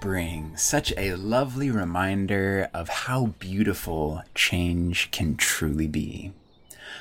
[0.00, 6.32] spring, such a lovely reminder of how beautiful change can truly be.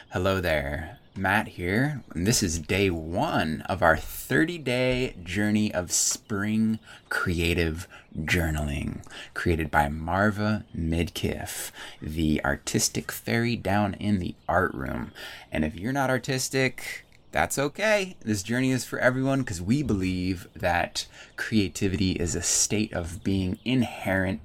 [0.09, 5.93] Hello there, Matt here, and this is day one of our 30 day journey of
[5.93, 6.77] spring
[7.07, 7.88] creative
[8.20, 9.02] journaling,
[9.34, 11.71] created by Marva Midkiff,
[12.02, 15.14] the artistic fairy down in the art room.
[15.54, 18.15] And if you're not artistic, that's okay.
[18.21, 23.60] This journey is for everyone because we believe that creativity is a state of being
[23.64, 24.42] inherent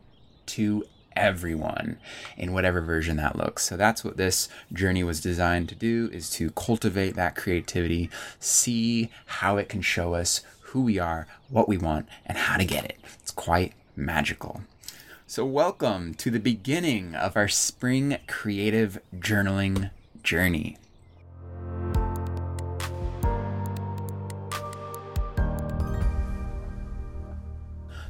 [0.47, 0.85] to
[1.17, 1.97] everyone
[2.37, 3.65] in whatever version that looks.
[3.65, 9.11] So that's what this journey was designed to do is to cultivate that creativity, see
[9.27, 12.85] how it can show us who we are, what we want, and how to get
[12.85, 12.99] it.
[13.21, 14.63] It's quite magical.
[15.27, 19.91] So welcome to the beginning of our spring creative journaling
[20.23, 20.77] journey.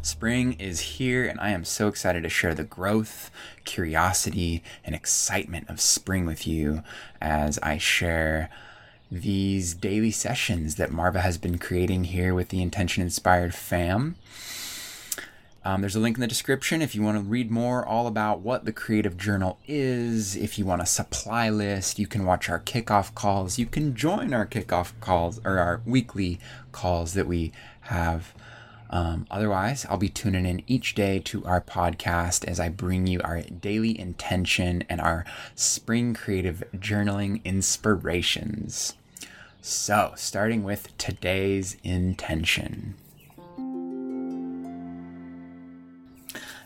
[0.05, 3.31] Spring is here, and I am so excited to share the growth,
[3.65, 6.83] curiosity, and excitement of spring with you
[7.23, 8.51] as I share
[9.11, 14.17] these daily sessions that Marva has been creating here with the Intention Inspired fam.
[15.65, 18.41] Um, there's a link in the description if you want to read more all about
[18.41, 20.37] what the Creative Journal is.
[20.37, 23.59] If you want a supply list, you can watch our kickoff calls.
[23.59, 26.41] You can join our kickoff calls or our weekly
[26.73, 28.35] calls that we have
[28.91, 33.21] um, otherwise, I'll be tuning in each day to our podcast as I bring you
[33.23, 38.95] our daily intention and our spring creative journaling inspirations.
[39.61, 42.95] So, starting with today's intention.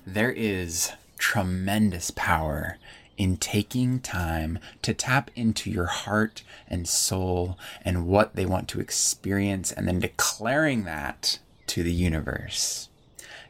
[0.05, 2.79] There is tremendous power
[3.17, 8.81] in taking time to tap into your heart and soul and what they want to
[8.81, 12.89] experience and then declaring that to the universe.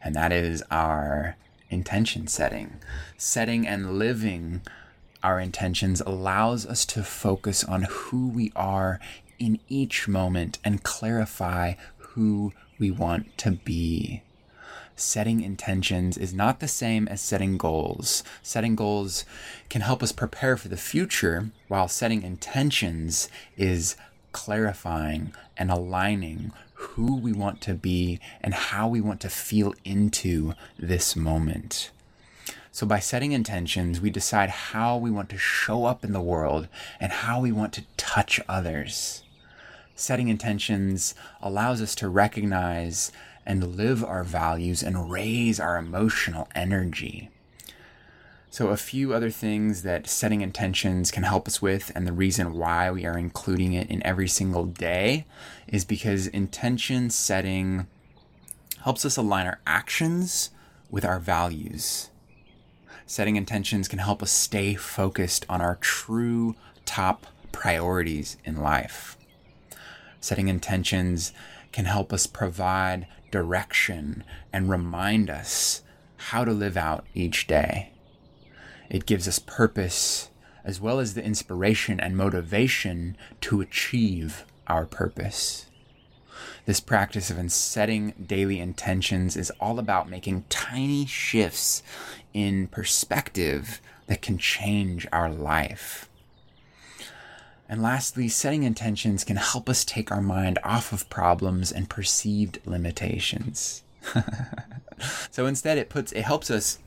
[0.03, 1.37] And that is our
[1.71, 2.77] intention setting.
[3.17, 4.63] Setting and living
[5.23, 9.01] our intentions allows us to focus on who we are
[9.39, 14.23] in each moment and clarify who we want to be.
[14.95, 18.25] Setting intentions is not the same as setting goals.
[18.43, 19.25] Setting goals
[19.69, 23.95] can help us prepare for the future, while setting intentions is
[24.33, 26.53] clarifying and aligning
[26.95, 31.91] who we want to be and how we want to feel into this moment.
[32.73, 36.69] So, by setting intentions, we decide how we want to show up in the world
[37.01, 39.23] and how we want to touch others.
[39.95, 43.11] Setting intentions allows us to recognize
[43.45, 47.31] and live our values and raise our emotional energy.
[48.51, 52.55] So, a few other things that setting intentions can help us with, and the reason
[52.55, 55.27] why we are including it in every single day
[55.67, 57.87] is because intention setting
[58.85, 60.51] helps us align our actions
[60.91, 62.11] with our values.
[63.05, 66.55] Setting intentions can help us stay focused on our true
[66.87, 69.19] top priorities in life.
[70.21, 71.33] Setting intentions
[71.71, 75.83] can help us provide direction and remind us
[76.17, 77.93] how to live out each day.
[78.89, 80.31] It gives us purpose
[80.65, 85.67] as well as the inspiration and motivation to achieve our purpose.
[86.67, 91.83] This practice of setting daily intentions is all about making tiny shifts
[92.35, 96.09] in perspective that can change our life.
[97.69, 102.59] And lastly, setting intentions can help us take our mind off of problems and perceived
[102.67, 103.83] limitations.
[105.31, 106.79] so instead it puts it helps us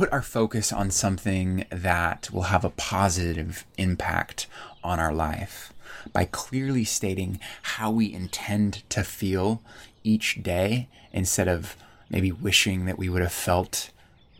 [0.00, 4.46] put our focus on something that will have a positive impact
[4.82, 5.74] on our life
[6.10, 9.60] by clearly stating how we intend to feel
[10.02, 11.76] each day instead of
[12.08, 13.90] maybe wishing that we would have felt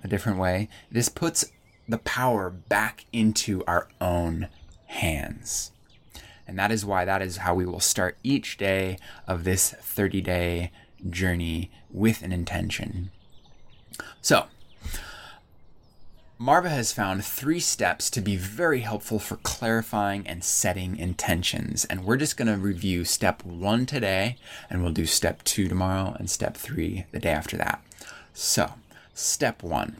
[0.03, 0.66] a different way.
[0.91, 1.53] This puts
[1.87, 4.48] the power back into our own
[4.86, 5.72] hands.
[6.48, 8.97] And that is why that is how we will start each day
[9.27, 10.72] of this 30 day
[11.10, 13.10] journey with an intention.
[14.22, 14.47] So,
[16.42, 21.84] Marva has found three steps to be very helpful for clarifying and setting intentions.
[21.84, 24.37] And we're just going to review step one today,
[24.71, 27.84] and we'll do step two tomorrow and step three the day after that.
[28.33, 28.72] So,
[29.13, 29.98] step one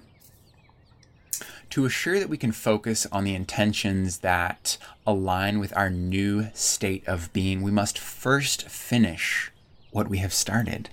[1.69, 7.07] to assure that we can focus on the intentions that align with our new state
[7.07, 9.53] of being, we must first finish
[9.91, 10.89] what we have started.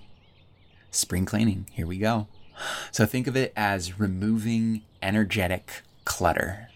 [0.91, 2.27] Spring cleaning, here we go.
[2.91, 6.69] So think of it as removing energetic clutter.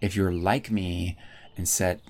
[0.00, 1.16] If you're like me
[1.56, 2.00] and set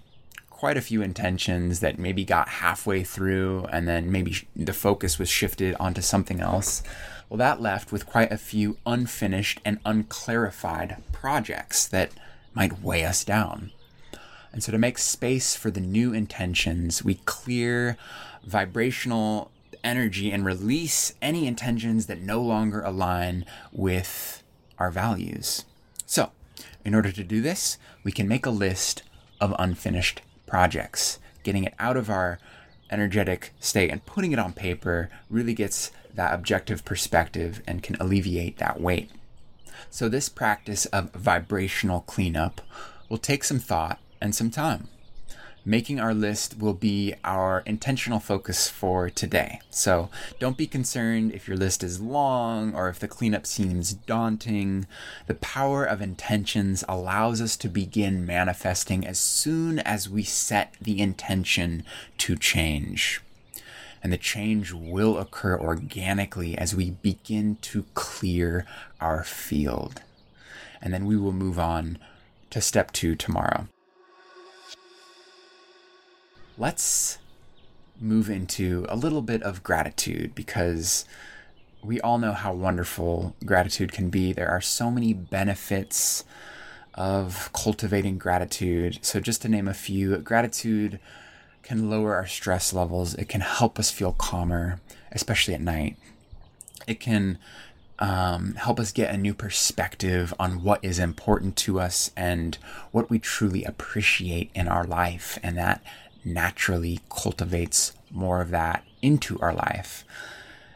[0.63, 5.29] quite a few intentions that maybe got halfway through and then maybe the focus was
[5.29, 6.85] shifted onto something else.
[7.29, 12.13] Well, that left with quite a few unfinished and unclarified projects that
[12.55, 13.73] might weigh us down.
[14.53, 17.97] And so, to make space for the new intentions, we clear
[18.45, 19.51] vibrational
[19.83, 24.42] energy and release any intentions that no longer align with
[24.83, 25.65] our values.
[26.07, 26.33] So,
[26.85, 29.05] in order to do this, we can make a list
[29.41, 31.21] of unfinished projects.
[31.45, 32.41] Getting it out of our
[32.91, 38.59] energetic state and putting it on paper really gets that objective perspective and can alleviate
[38.59, 39.11] that weight.
[39.89, 42.61] So, this practice of vibrational cleanup
[43.09, 44.89] will take some thought and some time.
[45.65, 49.61] Making our list will be our intentional focus for today.
[49.71, 50.09] So
[50.41, 54.89] don't be concerned if your list is long or if the cleanup seems daunting.
[55.29, 61.01] The power of intentions allows us to begin manifesting as soon as we set the
[61.01, 61.85] intention
[62.19, 63.21] to change.
[64.03, 68.67] And the change will occur organically as we begin to clear
[69.01, 70.03] our field.
[70.81, 71.99] And then we will move on
[72.51, 73.69] to step two tomorrow
[76.59, 77.19] let's
[78.01, 81.05] move into a little bit of gratitude because
[81.83, 84.33] we all know how wonderful gratitude can be.
[84.33, 86.25] There are so many benefits
[86.95, 88.99] of cultivating gratitude.
[89.03, 91.01] So, just to name a few, gratitude
[91.63, 94.81] can lower our stress levels, it can help us feel calmer,
[95.13, 95.97] especially at night.
[96.87, 97.39] It can
[97.99, 102.59] um, help us get a new perspective on what is important to us and
[102.91, 105.39] what we truly appreciate in our life.
[105.43, 105.83] And that
[106.25, 110.05] naturally cultivates more of that into our life.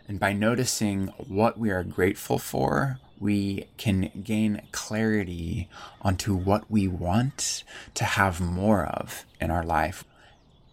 [0.08, 5.68] And by noticing what we are grateful for, we can gain clarity
[6.02, 7.64] onto what we want
[7.94, 10.04] to have more of in our life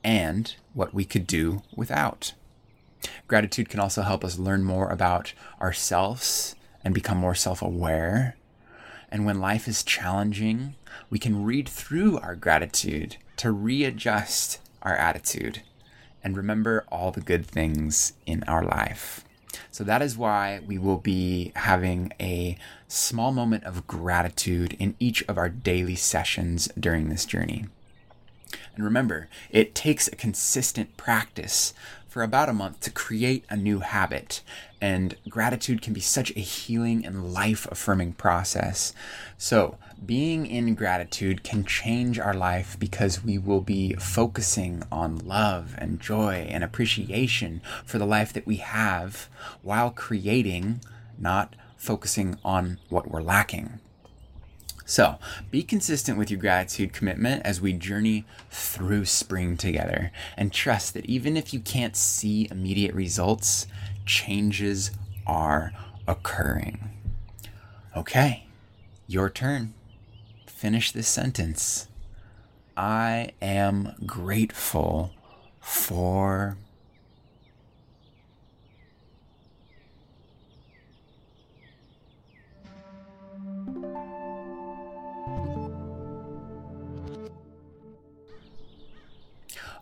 [0.03, 2.33] and what we could do without.
[3.27, 8.35] Gratitude can also help us learn more about ourselves and become more self aware.
[9.09, 10.75] And when life is challenging,
[11.09, 15.63] we can read through our gratitude to readjust our attitude
[16.23, 19.25] and remember all the good things in our life.
[19.71, 22.57] So that is why we will be having a
[22.87, 27.65] small moment of gratitude in each of our daily sessions during this journey.
[28.75, 31.73] And remember, it takes a consistent practice
[32.13, 34.41] for about a month to create a new habit.
[34.79, 38.93] And gratitude can be such a healing and life affirming process.
[39.35, 45.73] So, being in gratitude can change our life because we will be focusing on love
[45.79, 49.27] and joy and appreciation for the life that we have
[49.63, 50.81] while creating,
[51.17, 53.79] not focusing on what we're lacking.
[54.85, 55.17] So,
[55.49, 61.05] be consistent with your gratitude commitment as we journey through spring together and trust that
[61.05, 63.65] even if you can't see immediate results,
[64.05, 64.91] changes
[65.25, 65.71] are
[66.07, 66.89] occurring.
[67.95, 68.45] Okay,
[69.07, 69.73] your turn.
[70.47, 71.87] Finish this sentence.
[72.75, 75.11] I am grateful
[75.61, 76.57] for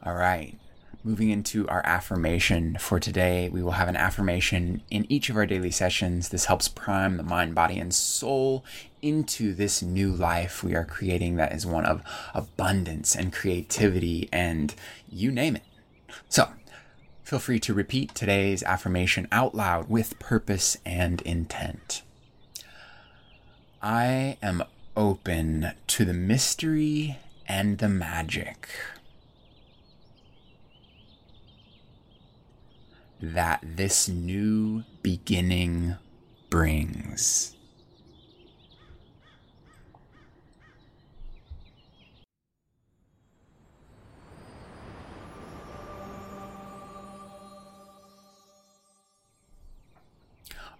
[0.03, 0.58] All right.
[1.03, 5.46] Moving into our affirmation for today, we will have an affirmation in each of our
[5.46, 6.29] daily sessions.
[6.29, 8.63] This helps prime the mind, body, and soul
[9.01, 12.01] into this new life we are creating that is one of
[12.34, 14.74] abundance and creativity and
[15.10, 15.63] you name it.
[16.29, 16.50] So,
[17.24, 22.01] feel free to repeat today's affirmation out loud with purpose and intent.
[23.84, 24.63] I am
[24.96, 27.17] open to the mystery
[27.48, 28.70] and the magic.
[33.22, 35.96] That this new beginning
[36.50, 37.56] brings.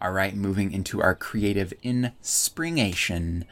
[0.02, 3.46] All right, moving into our creative inspiration,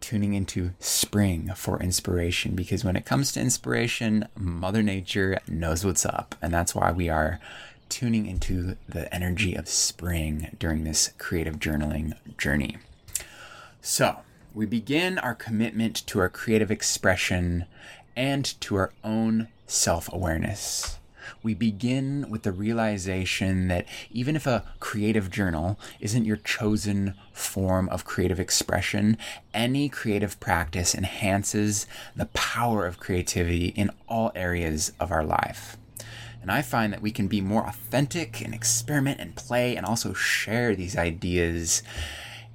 [0.00, 6.06] tuning into spring for inspiration because when it comes to inspiration, Mother Nature knows what's
[6.06, 6.34] up.
[6.40, 7.38] And that's why we are
[7.88, 12.78] tuning into the energy of spring during this creative journaling journey.
[13.80, 14.18] So,
[14.54, 17.66] we begin our commitment to our creative expression
[18.16, 20.98] and to our own self awareness.
[21.42, 27.88] We begin with the realization that even if a creative journal isn't your chosen form
[27.88, 29.16] of creative expression,
[29.54, 35.77] any creative practice enhances the power of creativity in all areas of our life.
[36.48, 40.14] And I find that we can be more authentic and experiment and play and also
[40.14, 41.82] share these ideas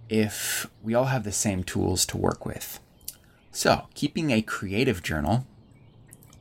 [0.10, 2.80] if we all have the same tools to work with.
[3.52, 5.46] So, keeping a creative journal,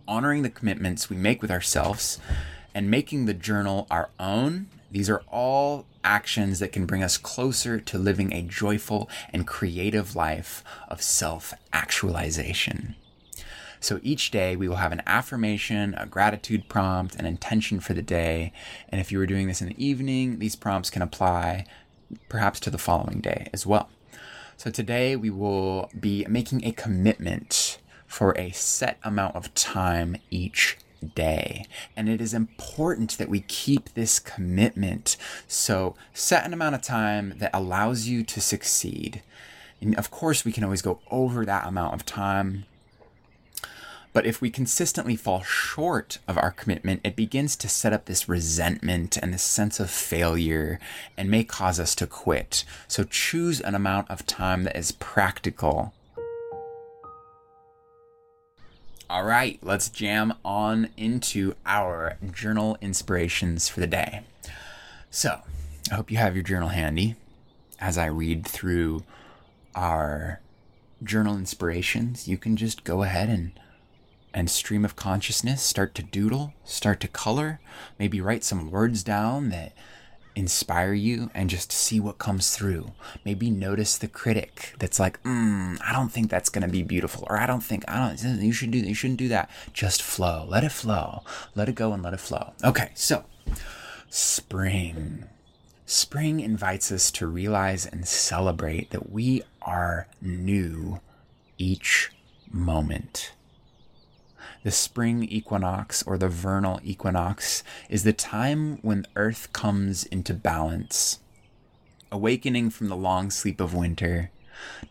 [0.09, 2.19] honoring the commitments we make with ourselves,
[2.75, 7.79] and making the journal our own, these are all actions that can bring us closer
[7.79, 12.95] to living a joyful and creative life of self actualization.
[13.83, 18.03] So each day we will have an affirmation, a gratitude prompt, an intention for the
[18.03, 18.53] day.
[18.89, 21.67] And if you were doing this in the evening, these prompts can apply
[22.29, 23.91] perhaps to the following day as well.
[24.57, 30.79] So today we will be making a commitment for a set amount of time each
[31.17, 31.67] day.
[31.97, 35.17] And it is important that we keep this commitment.
[35.49, 39.23] So set an amount of time that allows you to succeed.
[39.81, 42.67] And of course, we can always go over that amount of time
[44.13, 48.29] but if we consistently fall short of our commitment, it begins to set up this
[48.29, 50.79] resentment and this sense of failure
[51.17, 52.65] and may cause us to quit.
[52.89, 55.95] So choose an amount of time that is practical.
[59.09, 64.23] All right, let's jam on into our journal inspirations for the day.
[65.11, 65.41] So,
[65.91, 67.17] I hope you have your journal handy
[67.79, 69.03] as I read through
[69.75, 70.41] our
[71.03, 72.27] journal inspirations.
[72.27, 73.53] You can just go ahead and
[74.35, 77.61] and stream of consciousness, start to doodle, start to color,
[77.99, 79.73] maybe write some words down that
[80.35, 82.93] inspire you and just see what comes through.
[83.25, 87.39] Maybe notice the critic that's like, mm, I don't think that's gonna be beautiful, or
[87.39, 89.51] I don't think I don't you should do you shouldn't do that.
[89.73, 90.47] Just flow.
[90.49, 91.23] Let it flow.
[91.55, 92.53] Let it go and let it flow.
[92.65, 93.25] Okay, so
[94.09, 95.25] spring.
[95.85, 101.01] Spring invites us to realize and celebrate that we are new
[101.59, 102.11] each
[102.51, 103.33] moment.
[104.63, 111.19] The spring equinox or the vernal equinox is the time when Earth comes into balance,
[112.11, 114.31] awakening from the long sleep of winter.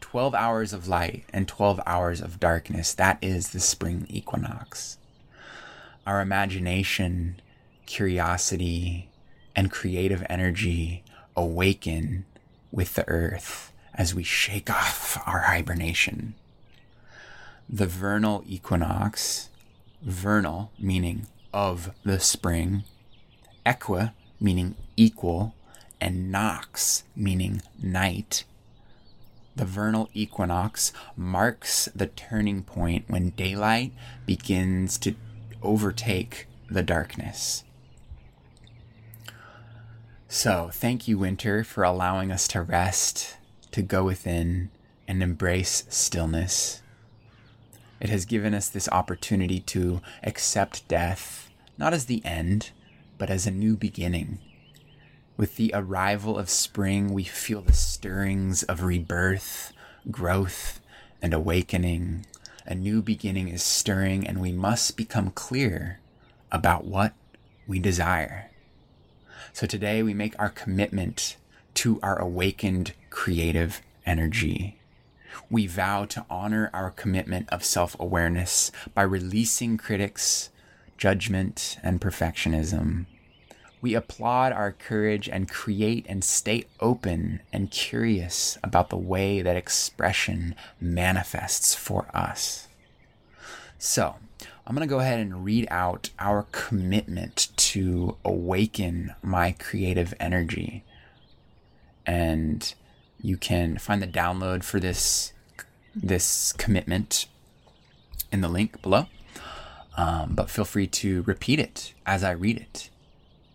[0.01, 2.93] 12 hours of light and 12 hours of darkness.
[2.93, 4.97] That is the spring equinox.
[6.05, 7.39] Our imagination,
[7.85, 9.09] curiosity,
[9.55, 11.03] and creative energy
[11.35, 12.25] awaken
[12.71, 16.35] with the earth as we shake off our hibernation.
[17.73, 19.49] The vernal equinox
[20.01, 22.83] vernal, meaning of the spring,
[23.65, 25.55] equa, meaning equal,
[25.99, 28.43] and nox, meaning night.
[29.55, 33.93] The vernal equinox marks the turning point when daylight
[34.25, 35.15] begins to
[35.61, 37.63] overtake the darkness.
[40.27, 43.35] So, thank you, winter, for allowing us to rest,
[43.71, 44.71] to go within,
[45.07, 46.81] and embrace stillness.
[48.01, 52.71] It has given us this opportunity to accept death, not as the end,
[53.19, 54.39] but as a new beginning.
[55.37, 59.71] With the arrival of spring, we feel the stirrings of rebirth,
[60.09, 60.81] growth,
[61.21, 62.25] and awakening.
[62.65, 65.99] A new beginning is stirring, and we must become clear
[66.51, 67.13] about what
[67.67, 68.49] we desire.
[69.53, 71.37] So today we make our commitment
[71.75, 74.80] to our awakened creative energy
[75.49, 80.49] we vow to honor our commitment of self awareness by releasing critics,
[80.97, 83.05] judgment, and perfectionism.
[83.81, 89.55] We applaud our courage and create and stay open and curious about the way that
[89.55, 92.67] expression manifests for us.
[93.79, 94.15] So,
[94.67, 100.83] I'm going to go ahead and read out our commitment to awaken my creative energy.
[102.05, 102.73] And
[103.21, 105.33] you can find the download for this
[105.93, 107.27] this commitment
[108.31, 109.07] in the link below.
[109.97, 112.89] Um, but feel free to repeat it as I read it.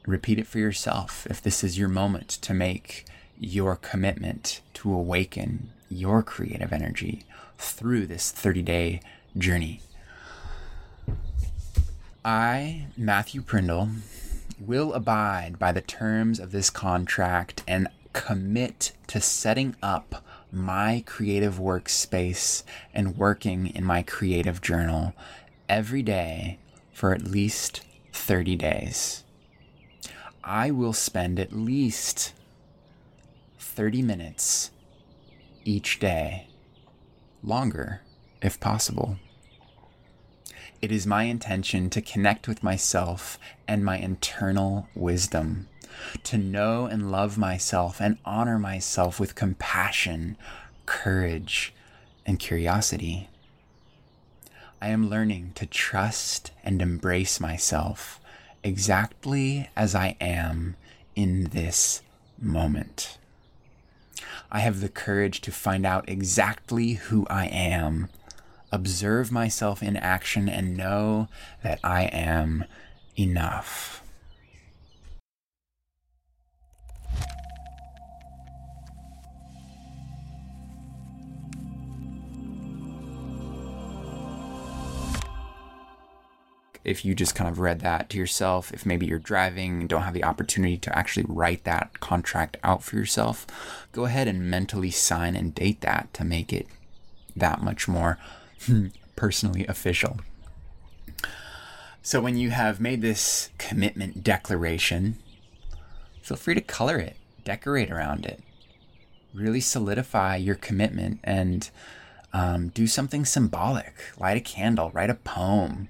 [0.06, 3.06] Repeat it for yourself if this is your moment to make
[3.38, 7.22] your commitment to awaken your creative energy
[7.58, 9.00] through this 30 day
[9.36, 9.80] journey.
[12.24, 13.88] I, Matthew Prindle,
[14.58, 21.58] will abide by the terms of this contract and commit to setting up my creative
[21.58, 22.62] workspace
[22.94, 25.12] and working in my creative journal
[25.68, 26.58] every day
[26.94, 27.82] for at least
[28.14, 29.22] 30 days.
[30.42, 32.32] I will spend at least
[33.58, 34.70] 30 minutes
[35.64, 36.48] each day,
[37.42, 38.00] longer
[38.40, 39.18] if possible.
[40.82, 45.68] It is my intention to connect with myself and my internal wisdom,
[46.24, 50.36] to know and love myself and honor myself with compassion,
[50.84, 51.72] courage,
[52.24, 53.28] and curiosity.
[54.80, 58.20] I am learning to trust and embrace myself
[58.62, 60.76] exactly as I am
[61.14, 62.02] in this
[62.38, 63.18] moment.
[64.50, 68.08] I have the courage to find out exactly who I am,
[68.72, 71.28] observe myself in action, and know
[71.62, 72.64] that I am
[73.18, 74.02] enough.
[86.86, 90.02] if you just kind of read that to yourself, if maybe you're driving and don't
[90.02, 93.44] have the opportunity to actually write that contract out for yourself,
[93.90, 96.68] go ahead and mentally sign and date that to make it
[97.34, 98.18] that much more
[99.16, 100.18] personally official.
[102.02, 105.16] So when you have made this commitment declaration,
[106.22, 108.42] feel free to color it, decorate around it,
[109.34, 111.68] really solidify your commitment and
[112.32, 113.94] um, do something symbolic.
[114.18, 115.88] Light a candle, write a poem,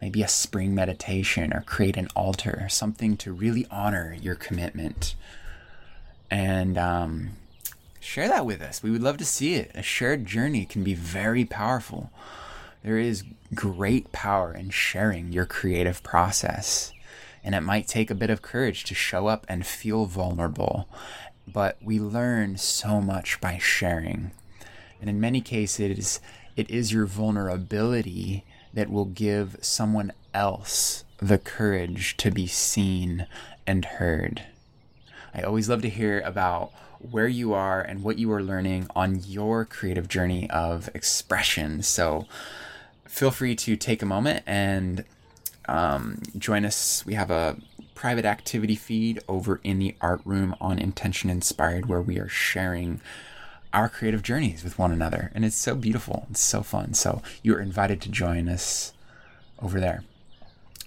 [0.00, 5.14] maybe a spring meditation or create an altar, something to really honor your commitment.
[6.30, 7.30] And um,
[8.02, 8.82] share that with us.
[8.82, 9.70] We would love to see it.
[9.74, 12.10] A shared journey can be very powerful.
[12.82, 16.92] There is great power in sharing your creative process.
[17.44, 20.88] And it might take a bit of courage to show up and feel vulnerable.
[21.46, 24.32] But we learn so much by sharing.
[25.00, 26.20] And in many cases,
[26.56, 28.44] it is your vulnerability
[28.74, 33.26] that will give someone else the courage to be seen
[33.66, 34.42] and heard.
[35.34, 36.72] I always love to hear about
[37.10, 41.82] where you are and what you are learning on your creative journey of expression.
[41.82, 42.26] So
[43.06, 45.04] feel free to take a moment and
[45.68, 47.04] um, join us.
[47.04, 47.56] We have a
[47.94, 53.00] private activity feed over in the art room on Intention Inspired where we are sharing
[53.72, 55.30] our creative journeys with one another.
[55.34, 56.26] And it's so beautiful.
[56.30, 56.94] It's so fun.
[56.94, 58.92] So you're invited to join us
[59.60, 60.04] over there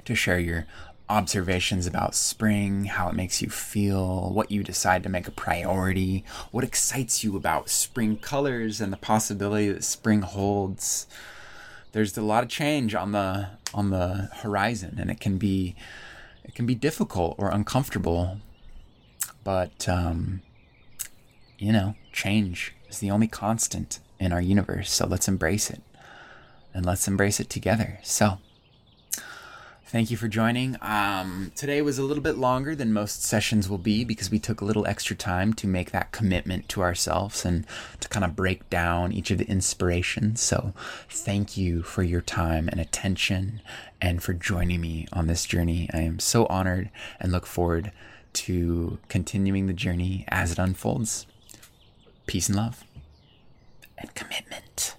[0.06, 0.66] to share your
[1.08, 6.24] observations about spring, how it makes you feel, what you decide to make a priority,
[6.52, 11.08] what excites you about spring colors and the possibility that spring holds.
[11.92, 15.76] There's a lot of change on the on the horizon and it can be
[16.44, 18.38] it can be difficult or uncomfortable.
[19.44, 20.42] But um,
[21.58, 24.92] you know, change is the only constant in our universe.
[24.92, 25.82] So let's embrace it.
[26.74, 28.00] And let's embrace it together.
[28.04, 28.40] So,
[29.88, 30.78] thank you for joining.
[30.82, 34.62] Um, today was a little bit longer than most sessions will be because we took
[34.62, 37.66] a little extra time to make that commitment to ourselves and
[38.00, 40.42] to kind of break down each of the inspirations.
[40.42, 40.74] So,
[41.10, 43.62] thank you for your time and attention
[44.02, 45.90] and for joining me on this journey.
[45.94, 47.92] I am so honored and look forward
[48.34, 51.26] to continuing the journey as it unfolds.
[52.26, 52.84] Peace and love.
[53.98, 54.96] And commit.